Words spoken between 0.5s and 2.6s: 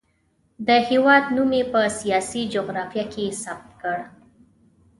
د هېواد نوم یې په سیاسي